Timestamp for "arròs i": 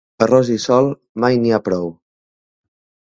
0.25-0.55